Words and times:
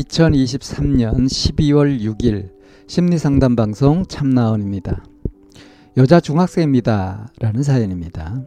2023년 0.00 1.26
12월 1.26 2.00
6일 2.00 2.50
심리상담 2.86 3.56
방송 3.56 4.06
참나원입니다. 4.06 5.04
여자 5.98 6.18
중학생입니다. 6.18 7.28
라는 7.38 7.62
사연입니다. 7.62 8.42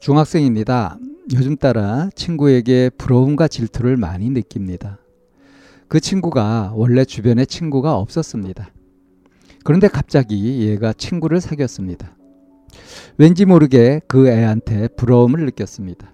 중학생입니다. 0.00 0.98
요즘 1.34 1.56
따라 1.56 2.10
친구에게 2.16 2.90
부러움과 2.98 3.46
질투를 3.46 3.96
많이 3.96 4.28
느낍니다. 4.30 4.98
그 5.86 6.00
친구가 6.00 6.72
원래 6.74 7.04
주변에 7.04 7.44
친구가 7.44 7.96
없었습니다. 7.96 8.70
그런데 9.62 9.86
갑자기 9.86 10.66
얘가 10.66 10.92
친구를 10.92 11.40
사귀었습니다. 11.40 12.16
왠지 13.18 13.44
모르게 13.44 14.00
그 14.08 14.28
애한테 14.28 14.88
부러움을 14.88 15.44
느꼈습니다. 15.44 16.12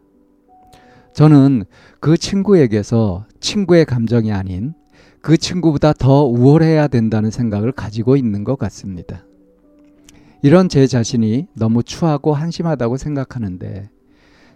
저는 1.12 1.64
그 2.00 2.16
친구에게서 2.16 3.26
친구의 3.40 3.84
감정이 3.84 4.32
아닌 4.32 4.74
그 5.20 5.36
친구보다 5.36 5.92
더 5.92 6.24
우월해야 6.24 6.88
된다는 6.88 7.30
생각을 7.30 7.72
가지고 7.72 8.16
있는 8.16 8.44
것 8.44 8.58
같습니다. 8.58 9.24
이런 10.42 10.68
제 10.68 10.86
자신이 10.86 11.48
너무 11.54 11.82
추하고 11.82 12.32
한심하다고 12.32 12.96
생각하는데 12.96 13.90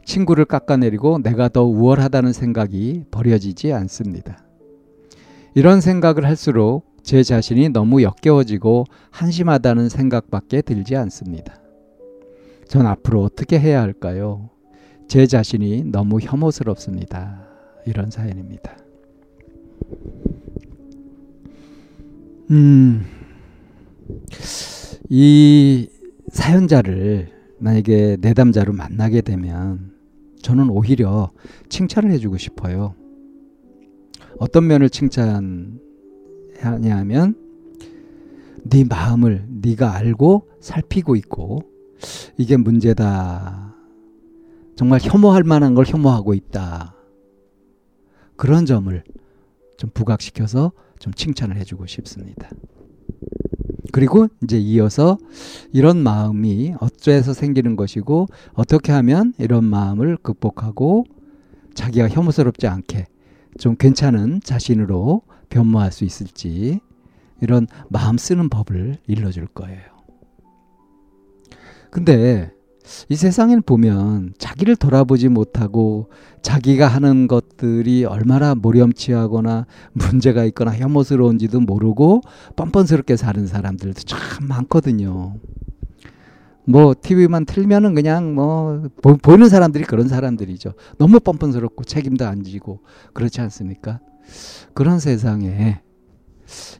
친구를 0.06 0.44
깎아내리고 0.46 1.22
내가 1.22 1.48
더 1.48 1.64
우월하다는 1.64 2.32
생각이 2.32 3.04
버려지지 3.10 3.72
않습니다. 3.72 4.38
이런 5.54 5.80
생각을 5.80 6.24
할수록 6.24 6.84
제 7.02 7.22
자신이 7.22 7.68
너무 7.68 8.02
역겨워지고 8.02 8.86
한심하다는 9.10 9.90
생각밖에 9.90 10.62
들지 10.62 10.96
않습니다. 10.96 11.60
전 12.66 12.86
앞으로 12.86 13.22
어떻게 13.22 13.58
해야 13.58 13.82
할까요? 13.82 14.48
제 15.08 15.26
자신이 15.26 15.84
너무 15.84 16.18
혐오스럽습니다. 16.20 17.46
이런 17.86 18.10
사연입니다. 18.10 18.76
음, 22.50 23.04
이 25.08 25.88
사연자를 26.28 27.32
만약에 27.58 28.18
내담자로 28.20 28.72
만나게 28.72 29.20
되면 29.20 29.92
저는 30.42 30.68
오히려 30.68 31.30
칭찬을 31.68 32.10
해주고 32.12 32.36
싶어요. 32.38 32.94
어떤 34.38 34.66
면을 34.66 34.90
칭찬하냐면 34.90 35.78
네 38.64 38.84
마음을 38.84 39.46
네가 39.48 39.94
알고 39.94 40.48
살피고 40.60 41.16
있고 41.16 41.62
이게 42.36 42.56
문제다. 42.56 43.73
정말 44.76 45.00
혐오할 45.00 45.44
만한 45.44 45.74
걸 45.74 45.84
혐오하고 45.86 46.34
있다. 46.34 46.94
그런 48.36 48.66
점을 48.66 49.02
좀 49.76 49.90
부각시켜서 49.92 50.72
좀 50.98 51.12
칭찬을 51.12 51.56
해주고 51.56 51.86
싶습니다. 51.86 52.48
그리고 53.92 54.26
이제 54.42 54.58
이어서 54.58 55.18
이런 55.72 55.98
마음이 55.98 56.74
어째서 56.80 57.32
생기는 57.32 57.76
것이고 57.76 58.26
어떻게 58.54 58.90
하면 58.90 59.34
이런 59.38 59.64
마음을 59.64 60.16
극복하고 60.16 61.04
자기가 61.74 62.08
혐오스럽지 62.08 62.66
않게 62.66 63.06
좀 63.58 63.76
괜찮은 63.76 64.40
자신으로 64.42 65.22
변모할 65.48 65.92
수 65.92 66.04
있을지 66.04 66.80
이런 67.40 67.68
마음 67.88 68.18
쓰는 68.18 68.48
법을 68.48 68.98
일러줄 69.06 69.46
거예요. 69.46 69.80
근데 71.90 72.50
이 73.08 73.16
세상을 73.16 73.58
보면 73.62 74.34
자기를 74.38 74.76
돌아보지 74.76 75.28
못하고 75.28 76.10
자기가 76.42 76.86
하는 76.86 77.26
것들이 77.26 78.04
얼마나 78.04 78.54
모렴치하거나 78.54 79.66
문제가 79.92 80.44
있거나 80.44 80.72
혐오스러운지도 80.76 81.60
모르고 81.60 82.20
뻔뻔스럽게 82.56 83.16
사는 83.16 83.46
사람들도 83.46 84.02
참 84.02 84.46
많거든요. 84.48 85.36
뭐 86.66 86.94
TV만 86.98 87.44
틀면은 87.44 87.94
그냥 87.94 88.34
뭐 88.34 88.82
보, 89.02 89.16
보는 89.16 89.48
사람들이 89.48 89.84
그런 89.84 90.08
사람들이죠. 90.08 90.72
너무 90.98 91.20
뻔뻔스럽고 91.20 91.84
책임도 91.84 92.26
안 92.26 92.42
지고 92.42 92.80
그렇지 93.12 93.40
않습니까? 93.42 94.00
그런 94.72 94.98
세상에 94.98 95.80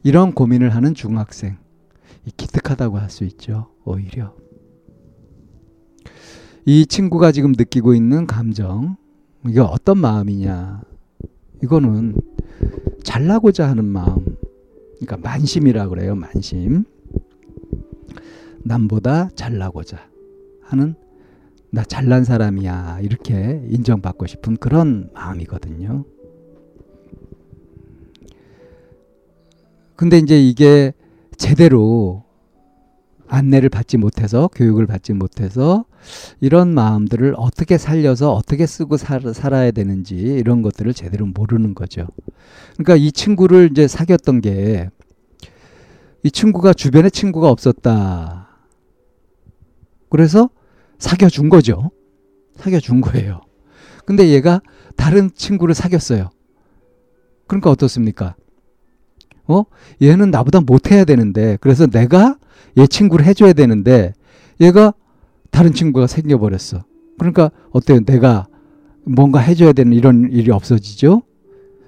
이런 0.03 0.33
고민을 0.33 0.69
하는 0.75 0.93
중학생 0.93 1.57
기특하다고 2.37 2.97
할 2.97 3.09
수 3.09 3.23
있죠. 3.25 3.69
오히려 3.83 4.33
이 6.67 6.87
친구가 6.87 7.31
지금 7.31 7.51
느끼고 7.55 7.93
있는 7.93 8.25
감정 8.25 8.97
이게 9.47 9.59
어떤 9.59 9.99
마음이냐? 9.99 10.81
이거는 11.61 12.15
잘나고자 13.03 13.69
하는 13.69 13.85
마음 13.85 14.35
그러니까 14.99 15.17
만심이라 15.17 15.89
그래요 15.89 16.15
만심. 16.15 16.85
남보다 18.63 19.29
잘나고자 19.35 20.09
하는 20.63 20.95
나 21.69 21.83
잘난 21.83 22.23
사람이야 22.23 22.99
이렇게 23.03 23.63
인정받고 23.69 24.25
싶은 24.25 24.57
그런 24.57 25.11
마음이거든요. 25.13 26.03
근데 29.95 30.17
이제 30.17 30.41
이게 30.41 30.93
제대로 31.37 32.24
안내를 33.27 33.69
받지 33.69 33.97
못해서 33.97 34.49
교육을 34.53 34.85
받지 34.85 35.13
못해서 35.13 35.85
이런 36.41 36.73
마음들을 36.73 37.33
어떻게 37.37 37.77
살려서 37.77 38.33
어떻게 38.33 38.65
쓰고 38.65 38.97
살, 38.97 39.21
살아야 39.33 39.71
되는지 39.71 40.15
이런 40.15 40.61
것들을 40.61 40.93
제대로 40.93 41.25
모르는 41.25 41.73
거죠. 41.73 42.07
그러니까 42.77 42.95
이 42.95 43.11
친구를 43.11 43.69
이제 43.71 43.87
사귀었던 43.87 44.41
게 44.41 44.89
이 46.25 46.31
친구가 46.31 46.73
주변에 46.73 47.11
친구가 47.11 47.51
없었다. 47.51 48.49
그래서 50.09 50.49
사귀어 50.97 51.29
준 51.29 51.49
거죠. 51.49 51.91
사귀어 52.55 52.79
준 52.79 52.99
거예요. 52.99 53.41
근데 54.07 54.29
얘가 54.29 54.59
다른 54.95 55.29
친구를 55.35 55.75
사귀었어요. 55.75 56.31
그러니까 57.45 57.69
어떻습니까? 57.69 58.35
어? 59.47 59.63
얘는 60.01 60.31
나보다 60.31 60.61
못해야 60.61 61.05
되는데, 61.05 61.57
그래서 61.61 61.87
내가 61.87 62.37
얘 62.77 62.87
친구를 62.87 63.25
해줘야 63.25 63.53
되는데, 63.53 64.13
얘가 64.61 64.93
다른 65.51 65.73
친구가 65.73 66.07
생겨버렸어. 66.07 66.83
그러니까 67.17 67.51
어때요? 67.71 68.01
내가 68.05 68.47
뭔가 69.03 69.39
해줘야 69.39 69.73
되는 69.73 69.93
이런 69.93 70.29
일이 70.31 70.51
없어지죠? 70.51 71.21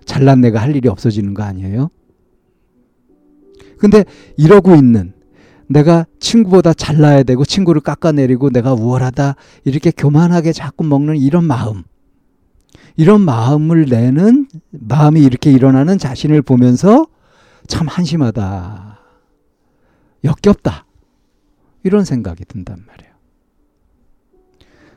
잘난 0.06 0.42
내가 0.42 0.62
할 0.62 0.76
일이 0.76 0.88
없어지는 0.88 1.34
거 1.34 1.44
아니에요? 1.44 1.90
근데 3.78 4.06
이러고 4.38 4.76
있는 4.76 5.14
내가 5.68 6.06
친구보다 6.20 6.74
잘나야 6.74 7.24
되고 7.24 7.44
친구를 7.44 7.82
깎아내리고 7.82 8.50
내가 8.52 8.74
우월하다 8.74 9.36
이렇게 9.66 9.92
교만하게 9.92 10.54
자꾸 10.54 10.84
먹는 10.86 11.18
이런 11.18 11.44
마음 11.44 11.84
이런 12.96 13.22
마음을 13.22 13.86
내는 13.90 14.48
마음이 14.72 15.22
이렇게 15.22 15.52
일어나는 15.52 15.98
자신을 15.98 16.42
보면서 16.42 17.08
참 17.68 17.88
한심하다 17.88 19.00
역겹다 20.24 20.86
이런 21.84 22.06
생각이 22.06 22.46
든단 22.46 22.86
말이에요. 22.86 23.14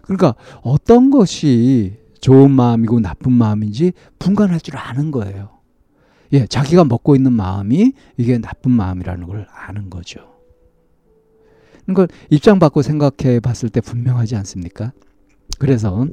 그러니까 0.03 0.35
어떤 0.63 1.11
것이 1.11 1.99
좋은 2.21 2.51
마음이고 2.51 3.01
나쁜 3.01 3.33
마음인지 3.33 3.93
분간할 4.19 4.61
줄 4.61 4.77
아는 4.77 5.11
거예요. 5.11 5.61
예, 6.33 6.47
자기가 6.47 6.85
먹고 6.85 7.17
있는 7.17 7.33
마음이 7.33 7.93
이게 8.17 8.39
나쁜 8.39 8.73
마음이라는 8.73 9.27
걸 9.27 9.47
아는 9.53 9.91
거죠. 9.91 10.31
그걸 11.87 12.09
입장 12.29 12.59
바꿔 12.59 12.83
생각해 12.83 13.41
봤을 13.41 13.69
때 13.69 13.81
분명하지 13.81 14.37
않습니까? 14.37 14.93
그래서 15.59 16.07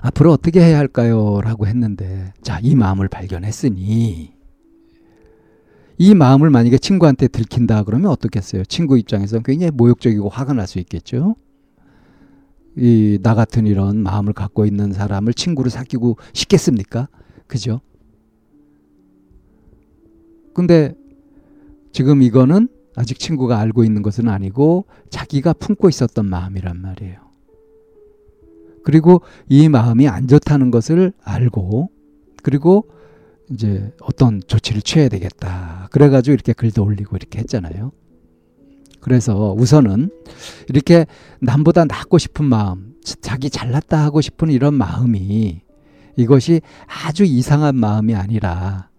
앞으로 0.00 0.32
어떻게 0.32 0.60
해야 0.60 0.78
할까요? 0.78 1.40
라고 1.42 1.66
했는데, 1.66 2.32
자, 2.42 2.60
이 2.62 2.76
마음을 2.76 3.08
발견했으니, 3.08 4.37
이 5.98 6.14
마음을 6.14 6.50
만약에 6.50 6.78
친구한테 6.78 7.28
들킨다 7.28 7.82
그러면 7.82 8.10
어떻겠어요? 8.10 8.64
친구 8.64 8.98
입장에서 8.98 9.40
굉장히 9.40 9.72
모욕적이고 9.72 10.28
화가 10.28 10.52
날 10.52 10.66
수 10.66 10.78
있겠죠? 10.78 11.34
이 12.76 13.18
나 13.22 13.34
같은 13.34 13.66
이런 13.66 14.02
마음을 14.02 14.32
갖고 14.32 14.64
있는 14.64 14.92
사람을 14.92 15.34
친구로 15.34 15.68
사귀고 15.70 16.16
싶겠습니까? 16.32 17.08
그죠? 17.48 17.80
근데 20.54 20.94
지금 21.92 22.22
이거는 22.22 22.68
아직 22.94 23.18
친구가 23.18 23.58
알고 23.58 23.84
있는 23.84 24.02
것은 24.02 24.28
아니고 24.28 24.84
자기가 25.10 25.52
품고 25.54 25.88
있었던 25.88 26.26
마음이란 26.26 26.80
말이에요. 26.80 27.16
그리고 28.84 29.22
이 29.48 29.68
마음이 29.68 30.06
안 30.08 30.28
좋다는 30.28 30.70
것을 30.70 31.12
알고 31.22 31.90
그리고 32.42 32.88
이제 33.50 33.92
어떤 34.02 34.40
조치를 34.46 34.82
취해야 34.82 35.08
되겠다. 35.08 35.88
그래가지고 35.90 36.34
이렇게 36.34 36.52
글도 36.52 36.84
올리고 36.84 37.16
이렇게 37.16 37.38
했잖아요. 37.40 37.92
그래서 39.00 39.54
우선은 39.56 40.10
이렇게 40.68 41.06
남보다 41.40 41.84
낫고 41.84 42.18
싶은 42.18 42.44
마음, 42.44 42.94
자기 43.20 43.48
잘났다 43.48 44.02
하고 44.02 44.20
싶은 44.20 44.50
이런 44.50 44.74
마음이 44.74 45.62
이것이 46.16 46.60
아주 46.86 47.24
이상한 47.24 47.76
마음이 47.76 48.14
아니라 48.14 48.90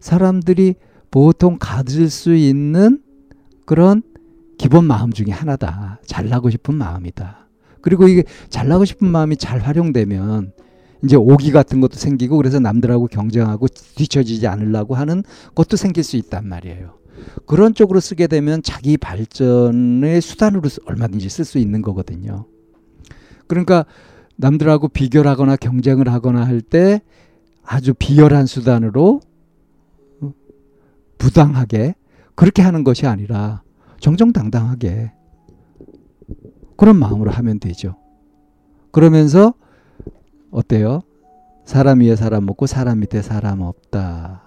사람들이 0.00 0.76
보통 1.10 1.58
가질 1.58 2.10
수 2.10 2.34
있는 2.34 3.02
그런 3.66 4.02
기본 4.56 4.84
마음 4.84 5.12
중에 5.12 5.30
하나다. 5.30 6.00
잘나고 6.06 6.50
싶은 6.50 6.74
마음이다. 6.74 7.48
그리고 7.80 8.08
이게 8.08 8.22
잘나고 8.48 8.84
싶은 8.84 9.08
마음이 9.08 9.36
잘 9.36 9.58
활용되면 9.60 10.52
이제 11.04 11.16
오기 11.16 11.52
같은 11.52 11.80
것도 11.80 11.96
생기고 11.96 12.36
그래서 12.36 12.58
남들하고 12.58 13.06
경쟁하고 13.08 13.68
뒤처지지 13.68 14.46
않으려고 14.46 14.94
하는 14.94 15.22
것도 15.54 15.76
생길 15.76 16.02
수 16.02 16.16
있단 16.16 16.48
말이에요. 16.48 16.98
그런 17.46 17.74
쪽으로 17.74 18.00
쓰게 18.00 18.26
되면 18.26 18.62
자기 18.62 18.96
발전의 18.96 20.20
수단으로 20.20 20.68
얼마든지 20.86 21.28
쓸 21.28 21.44
수 21.44 21.58
있는 21.58 21.82
거거든요. 21.82 22.46
그러니까 23.46 23.84
남들하고 24.36 24.88
비교를 24.88 25.30
하거나 25.30 25.56
경쟁을 25.56 26.08
하거나 26.08 26.44
할 26.44 26.60
때 26.60 27.02
아주 27.62 27.94
비열한 27.94 28.46
수단으로 28.46 29.20
부당하게 31.18 31.94
그렇게 32.34 32.62
하는 32.62 32.84
것이 32.84 33.06
아니라 33.06 33.62
정정당당하게 34.00 35.12
그런 36.76 36.98
마음으로 36.98 37.30
하면 37.30 37.60
되죠. 37.60 37.96
그러면서 38.90 39.54
어때요? 40.54 41.00
사람 41.64 42.00
위에 42.00 42.14
사람 42.14 42.48
없고 42.48 42.66
사람 42.66 43.00
밑에 43.00 43.22
사람 43.22 43.60
없다. 43.60 44.42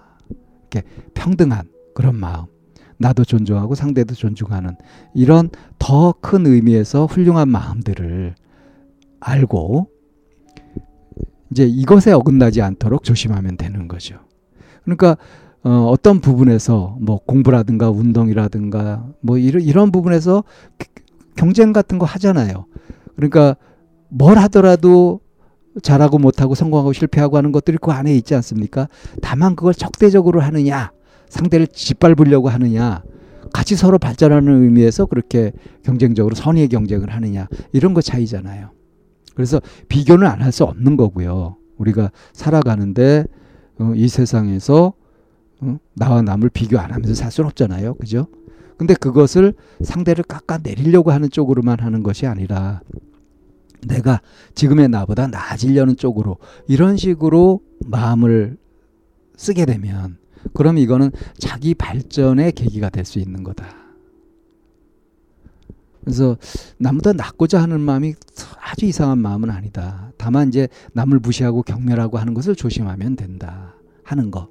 이렇게 0.70 0.88
평등한 1.14 1.68
그런 1.94 2.16
마음. 2.16 2.46
나도 2.96 3.24
존중하고 3.24 3.74
상대도 3.74 4.14
존중하는 4.14 4.74
이런 5.14 5.50
더 5.78 6.12
큰 6.20 6.46
의미에서 6.46 7.06
훌륭한 7.06 7.48
마음들을 7.48 8.34
알고 9.20 9.88
이제 11.50 11.64
이것에 11.64 12.12
어긋나지 12.12 12.60
않도록 12.62 13.04
조심하면 13.04 13.56
되는 13.56 13.86
거죠. 13.86 14.18
그러니까 14.82 15.16
어, 15.62 15.70
어떤 15.90 16.20
부분에서 16.20 16.96
뭐 17.00 17.18
공부라든가 17.24 17.90
운동이라든가 17.90 19.06
뭐 19.20 19.38
이런 19.38 19.62
이런 19.62 19.92
부분에서 19.92 20.42
경쟁 21.36 21.72
같은 21.72 21.98
거 21.98 22.06
하잖아요. 22.06 22.66
그러니까 23.16 23.56
뭘 24.08 24.38
하더라도 24.38 25.20
잘하고 25.82 26.18
못하고 26.18 26.54
성공하고 26.54 26.92
실패하고 26.92 27.36
하는 27.36 27.52
것들이 27.52 27.78
그 27.80 27.90
안에 27.90 28.14
있지 28.14 28.34
않습니까? 28.34 28.88
다만 29.22 29.56
그걸 29.56 29.74
적대적으로 29.74 30.40
하느냐, 30.40 30.92
상대를 31.28 31.66
짓밟으려고 31.68 32.48
하느냐, 32.48 33.02
같이 33.52 33.76
서로 33.76 33.98
발전하는 33.98 34.62
의미에서 34.62 35.06
그렇게 35.06 35.52
경쟁적으로 35.84 36.34
선의의 36.34 36.68
경쟁을 36.68 37.10
하느냐, 37.10 37.48
이런 37.72 37.94
거 37.94 38.00
차이잖아요. 38.00 38.70
그래서 39.34 39.60
비교는 39.88 40.26
안 40.26 40.42
할 40.42 40.52
수 40.52 40.64
없는 40.64 40.96
거고요. 40.96 41.56
우리가 41.76 42.10
살아가는데 42.32 43.24
어, 43.78 43.92
이 43.94 44.08
세상에서 44.08 44.92
어? 45.60 45.76
나와 45.94 46.22
남을 46.22 46.50
비교 46.50 46.78
안 46.78 46.90
하면서 46.92 47.14
살 47.14 47.30
수는 47.30 47.46
없잖아요. 47.48 47.94
그죠? 47.94 48.26
근데 48.76 48.94
그것을 48.94 49.54
상대를 49.82 50.24
깎아내리려고 50.24 51.10
하는 51.12 51.30
쪽으로만 51.30 51.80
하는 51.80 52.02
것이 52.02 52.26
아니라 52.26 52.80
내가 53.86 54.20
지금의 54.54 54.88
나보다 54.88 55.26
나아지려는 55.28 55.96
쪽으로 55.96 56.38
이런 56.66 56.96
식으로 56.96 57.60
마음을 57.86 58.56
쓰게 59.36 59.66
되면 59.66 60.18
그럼 60.54 60.78
이거는 60.78 61.10
자기 61.38 61.74
발전의 61.74 62.52
계기가 62.52 62.88
될 62.90 63.04
수 63.04 63.18
있는 63.18 63.42
거다. 63.44 63.66
그래서 66.04 66.36
남보다 66.78 67.12
낫고자 67.12 67.60
하는 67.62 67.80
마음이 67.80 68.14
아주 68.60 68.86
이상한 68.86 69.18
마음은 69.18 69.50
아니다. 69.50 70.10
다만 70.16 70.48
이제 70.48 70.68
남을 70.94 71.18
무시하고 71.18 71.62
경멸하고 71.62 72.18
하는 72.18 72.34
것을 72.34 72.56
조심하면 72.56 73.14
된다. 73.16 73.74
하는 74.04 74.30
거. 74.30 74.48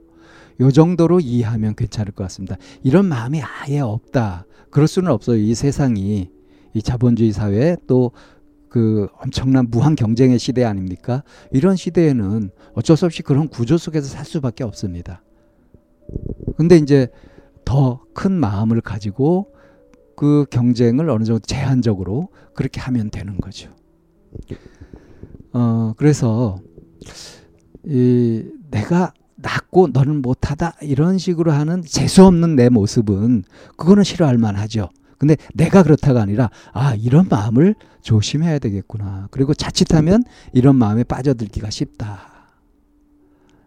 요 0.60 0.72
정도로 0.72 1.20
이해하면 1.20 1.76
괜찮을 1.76 2.12
것 2.12 2.24
같습니다. 2.26 2.58
이런 2.84 3.06
마음이 3.06 3.42
아예 3.42 3.80
없다. 3.80 4.46
그럴 4.70 4.88
수는 4.88 5.12
없어요. 5.12 5.38
이 5.38 5.56
세상이 5.56 6.30
이 6.74 6.82
자본주의 6.82 7.32
사회 7.32 7.76
또 7.88 8.12
그 8.70 9.08
엄청난 9.22 9.68
무한 9.70 9.96
경쟁의 9.96 10.40
시대 10.40 10.64
아닙니까? 10.64 11.24
이런 11.52 11.76
시대에는 11.76 12.52
어쩔 12.74 12.98
수 12.98 13.06
없이 13.06 13.22
그런 13.22 13.48
구조 13.48 13.78
속에서 13.78 14.08
살 14.08 14.26
수밖에 14.26 14.64
없습니다. 14.64 15.24
근데 16.58 16.78
이제 16.78 17.10
더 17.66 18.08
큰 18.18 18.32
마음을 18.32 18.82
가지고 18.82 19.54
그 20.16 20.48
경쟁을 20.50 21.08
어느 21.12 21.24
정도 21.24 21.40
제한적으로 21.40 22.30
그렇게 22.56 22.82
하면 22.82 23.12
되는 23.12 23.38
거죠. 23.38 23.70
어, 25.54 25.94
그래서 25.98 26.60
이 27.86 28.44
내가 28.72 29.14
낫고 29.36 29.90
너는 29.90 30.24
못하다 30.24 30.78
이런 30.82 31.20
식으로 31.20 31.52
하는 31.52 31.84
재수 31.84 32.26
없는 32.26 32.56
내 32.56 32.70
모습은 32.70 33.44
그거는 33.78 34.04
싫어할 34.04 34.40
만하죠. 34.40 34.90
근데 35.18 35.36
내가 35.54 35.84
그렇다가 35.84 36.22
아니라 36.22 36.50
아 36.74 36.94
이런 36.96 37.28
마음을 37.30 37.76
조심해야 38.02 38.60
되겠구나. 38.60 39.28
그리고 39.32 39.54
자칫하면 39.54 40.24
이런 40.54 40.76
마음에 40.76 41.04
빠져들기가 41.04 41.70
쉽다. 41.70 42.38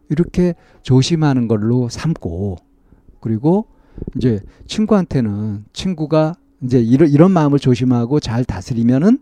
이렇게 0.08 0.54
조심하는 0.82 1.48
걸로 1.48 1.88
삼고 1.88 2.56
그리고 3.20 3.66
이제 4.16 4.40
친구한테는 4.66 5.64
친구가 5.72 6.34
이제 6.62 6.80
이런 6.80 7.08
이런 7.10 7.30
마음을 7.30 7.58
조심하고 7.58 8.20
잘 8.20 8.44
다스리면은 8.44 9.18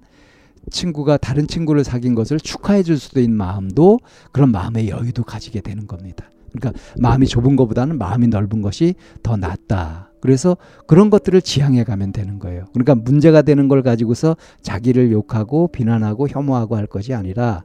친구가 0.71 1.17
다른 1.17 1.47
친구를 1.47 1.85
사귄 1.85 2.15
것을 2.15 2.39
축하해 2.39 2.83
줄 2.83 2.99
수도 2.99 3.21
있는 3.21 3.37
마음도 3.37 3.99
그런 4.33 4.51
마음의 4.51 4.89
여유도 4.89 5.25
가지게 5.25 5.61
되는 5.61 5.87
겁니다. 5.87 6.31
그러니까 6.53 6.81
마음이 6.99 7.27
좁은 7.27 7.57
것보다는 7.57 7.99
마음이 7.99 8.29
넓은 8.29 8.63
것이 8.63 8.95
더 9.23 9.37
낫다. 9.37 10.11
그래서 10.21 10.57
그런 10.87 11.11
것들을 11.11 11.41
지향해 11.41 11.85
가면 11.85 12.13
되는 12.13 12.39
거예요. 12.39 12.65
그러니까 12.73 12.95
문제가 12.95 13.43
되는 13.43 13.69
걸 13.69 13.83
가지고서 13.83 14.37
자기를 14.63 15.13
욕하고 15.13 15.69
비난하고 15.69 16.29
혐오하고 16.29 16.77
할 16.77 16.87
것이 16.87 17.15
아니라 17.15 17.63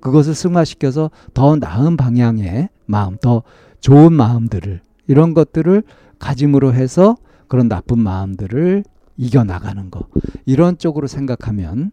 그것을 0.00 0.34
승화시켜서 0.34 1.10
더 1.32 1.56
나은 1.56 1.96
방향의 1.96 2.68
마음, 2.86 3.16
더 3.16 3.42
좋은 3.80 4.12
마음들을 4.12 4.80
이런 5.06 5.32
것들을 5.32 5.82
가짐으로 6.18 6.74
해서 6.74 7.16
그런 7.48 7.68
나쁜 7.68 7.98
마음들을 7.98 8.84
이겨 9.16 9.44
나가는 9.44 9.90
것. 9.90 10.08
이런 10.44 10.76
쪽으로 10.76 11.06
생각하면 11.06 11.92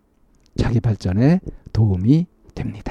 자기 0.57 0.79
발전에 0.81 1.39
도움이 1.71 2.27
됩니다. 2.53 2.90